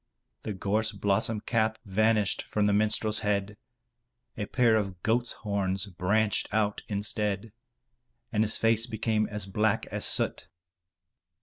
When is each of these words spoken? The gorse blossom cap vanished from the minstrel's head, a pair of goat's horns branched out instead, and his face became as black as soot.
The 0.41 0.53
gorse 0.53 0.91
blossom 0.93 1.41
cap 1.41 1.77
vanished 1.85 2.41
from 2.47 2.65
the 2.65 2.73
minstrel's 2.73 3.19
head, 3.19 3.55
a 4.35 4.47
pair 4.47 4.75
of 4.75 5.03
goat's 5.03 5.33
horns 5.33 5.85
branched 5.85 6.49
out 6.51 6.81
instead, 6.87 7.51
and 8.31 8.43
his 8.43 8.57
face 8.57 8.87
became 8.87 9.27
as 9.27 9.45
black 9.45 9.85
as 9.91 10.03
soot. 10.03 10.47